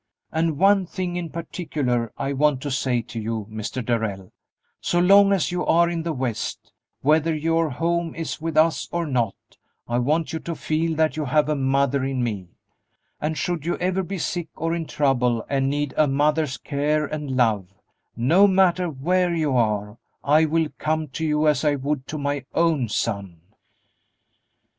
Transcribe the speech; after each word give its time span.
And 0.31 0.57
one 0.57 0.87
thing 0.87 1.15
in 1.15 1.29
particular 1.29 2.11
I 2.17 2.33
want 2.33 2.59
to 2.61 2.71
say 2.71 3.03
to 3.03 3.19
you, 3.19 3.45
Mr. 3.51 3.85
Darrell: 3.85 4.31
so 4.79 4.99
long 4.99 5.31
as 5.31 5.51
you 5.51 5.63
are 5.63 5.91
in 5.91 6.01
the 6.01 6.11
West, 6.11 6.73
whether 7.01 7.35
your 7.35 7.69
home 7.69 8.15
is 8.15 8.41
with 8.41 8.57
us 8.57 8.89
or 8.91 9.05
not, 9.05 9.35
I 9.87 9.99
want 9.99 10.33
you 10.33 10.39
to 10.39 10.55
feel 10.55 10.95
that 10.95 11.17
you 11.17 11.25
have 11.25 11.49
a 11.49 11.55
mother 11.55 12.03
in 12.03 12.23
me, 12.23 12.47
and 13.19 13.37
should 13.37 13.63
you 13.63 13.77
ever 13.77 14.01
be 14.01 14.17
sick 14.17 14.47
or 14.55 14.73
in 14.73 14.87
trouble 14.87 15.45
and 15.47 15.69
need 15.69 15.93
a 15.95 16.07
mother's 16.07 16.57
care 16.57 17.05
and 17.05 17.37
love, 17.37 17.71
no 18.15 18.47
matter 18.47 18.87
where 18.89 19.35
you 19.35 19.55
are, 19.55 19.99
I 20.23 20.45
will 20.45 20.69
come 20.79 21.09
to 21.09 21.23
you 21.23 21.47
as 21.47 21.63
I 21.63 21.75
would 21.75 22.07
to 22.07 22.17
my 22.17 22.43
own 22.55 22.89
son." 22.89 23.39